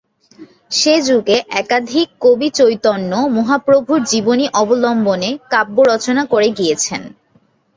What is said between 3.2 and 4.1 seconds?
মহাপ্রভুর